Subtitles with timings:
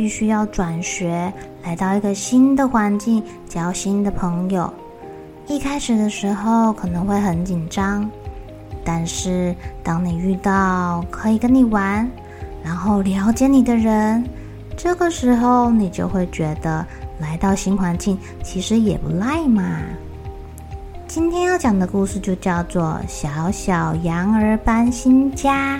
[0.00, 1.30] 必须要转学，
[1.62, 4.72] 来到一个新的环境，交新的朋友。
[5.46, 8.10] 一开始的时候可能会很紧张，
[8.82, 12.10] 但是当你遇到可以跟你玩，
[12.64, 14.24] 然后了解你的人，
[14.74, 16.82] 这个时候你就会觉得
[17.18, 19.82] 来到新环境其实也不赖嘛。
[21.06, 25.76] 今天要讲的故事就叫做《小小羊儿搬新家》。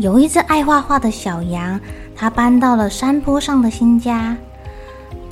[0.00, 1.78] 有一只爱画画的小羊，
[2.16, 4.34] 它搬到了山坡上的新家。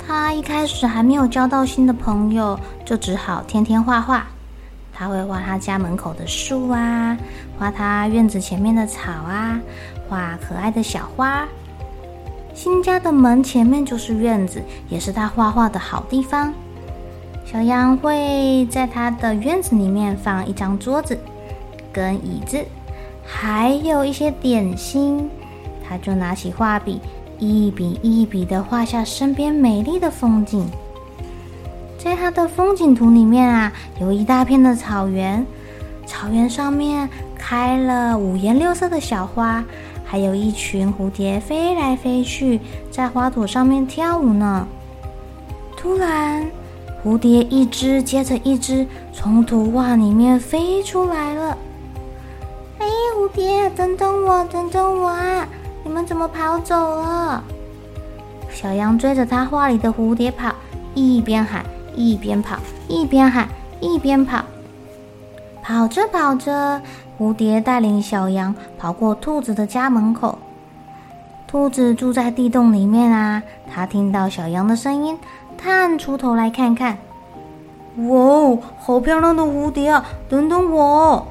[0.05, 4.27] 它一开始还没有交到新的朋友，就只好天天画画。
[4.93, 7.17] 它会画它家门口的树啊，
[7.57, 9.59] 画它院子前面的草啊，
[10.07, 11.47] 画可爱的小花。
[12.53, 16.53] 新家的门前面就是院子，也是它画画的好地方。
[17.43, 21.19] 小羊会在它的院子里面放一张桌子
[21.91, 22.63] 跟椅子。
[23.23, 25.29] 还有一些点心，
[25.87, 26.99] 他就拿起画笔，
[27.37, 30.67] 一笔一笔的画下身边美丽的风景。
[31.97, 35.45] 在他的风景图里面啊，有一大片的草原，
[36.05, 39.63] 草原上面开了五颜六色的小花，
[40.05, 44.67] 还有一群蝴蝶飞来飞去，在花朵上面跳舞呢。
[45.75, 46.49] 突然，
[47.03, 51.57] 蝴蝶一只接着一只从图画里面飞出来了。
[53.19, 55.45] 蝴蝶，等等我，等等我啊！
[55.83, 57.43] 你们怎么跑走了？
[58.49, 60.55] 小羊追着他画里的蝴蝶跑，
[60.93, 62.57] 一边喊一边跑，
[62.87, 63.49] 一边喊
[63.81, 64.45] 一边跑。
[65.61, 66.81] 跑着跑着，
[67.19, 70.39] 蝴蝶带领小羊跑过兔子的家门口。
[71.45, 75.19] 兔子住在地洞里面啊，它听到小羊的声音，
[75.57, 76.97] 探出头来看看。
[77.97, 80.05] 哇哦，好漂亮的蝴蝶啊！
[80.29, 81.27] 等等我。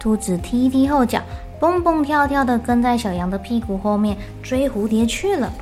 [0.00, 1.20] 兔子踢踢后脚，
[1.60, 5.52] 蹦蹦跳跳的跟在小羊的屁股后面追蝴蝶去了。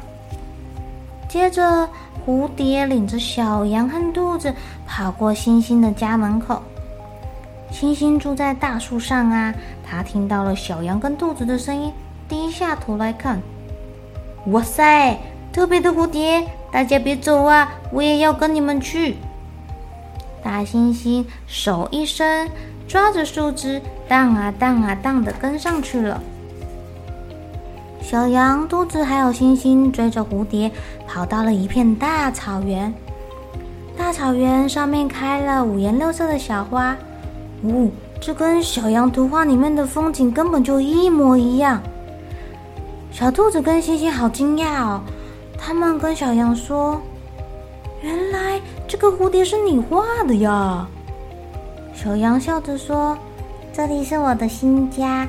[1.29, 1.87] 接着，
[2.25, 4.55] 蝴蝶领着小羊和兔子
[4.87, 6.63] 跑过星星的家门口。
[7.71, 9.53] 星星住在大树上啊，
[9.85, 11.93] 他听到了小羊跟兔子的声音，
[12.29, 13.43] 低下头来看。
[14.47, 15.19] 哇塞，
[15.53, 19.17] 特别的蝴蝶，大家别走啊，我也要跟你们去。
[20.43, 22.49] 大猩猩手一伸。
[22.89, 26.21] 抓着树枝，荡啊荡啊荡的跟上去了。
[28.01, 30.73] 小羊、兔子还有星星追着蝴蝶，
[31.07, 32.93] 跑到了一片大草原。
[33.99, 36.97] 大草原上面开了五颜六色的小花，
[37.63, 41.83] 呜、这跟小羊图画里面的风景根本就一模一样。
[43.13, 45.03] 小兔子跟星星好惊讶哦，
[45.59, 47.03] 他们跟小羊说
[48.01, 50.89] ：“原来这个蝴蝶是你画的呀！”
[52.01, 53.19] 小羊笑着说
[53.75, 55.27] ：“这里是我的新家，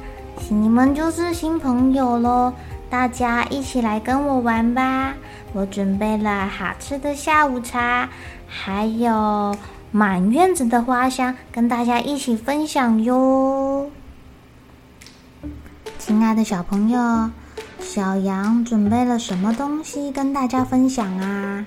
[0.49, 2.53] 你们就是新朋友喽，
[2.91, 5.15] 大家一起来跟我玩吧！
[5.51, 8.07] 我准备了好吃的下午茶，
[8.47, 9.57] 还有
[9.89, 13.89] 满院子的花香，跟大家一起分享哟。”
[15.97, 17.31] 亲爱的小朋友，
[17.79, 21.65] 小羊准备了什么东西跟大家分享啊？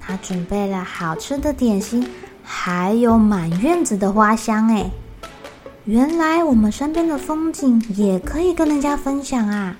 [0.00, 2.08] 他准备了好吃的点心。
[2.48, 4.88] 还有满院子的花香哎！
[5.84, 9.76] 原来我们身边的风景也可以跟人家分享啊！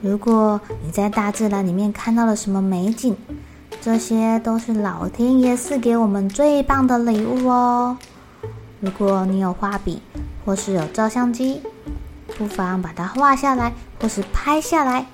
[0.00, 3.16] 如果你在大自然里面看到了什么美景，
[3.82, 7.98] 这些都是老天爷赐给我们最棒的礼物哦！
[8.78, 10.00] 如果你有画笔
[10.44, 11.60] 或是有照相机，
[12.38, 15.04] 不妨把它画下来，或是拍下来，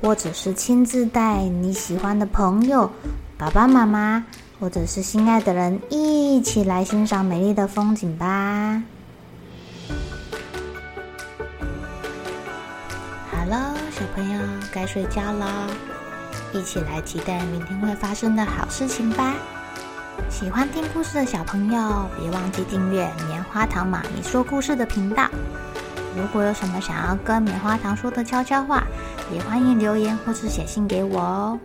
[0.00, 2.88] 或者是亲自带你喜欢的朋友、
[3.36, 4.24] 爸爸妈妈。
[4.62, 8.80] 或者是心爱的人一起来欣赏美丽的风景吧。
[13.28, 14.40] 好了，小朋友
[14.72, 15.68] 该睡觉了，
[16.52, 19.34] 一起来期待明天会发生的好事情吧！
[20.30, 25.28] 喜欢听故事的小朋友，别忘记订阅棉花糖妈咪说故事的频道。
[26.16, 28.84] 如果有什么想要跟棉花糖说的悄悄话，
[29.34, 31.58] 也欢迎留言或是写信给我哦。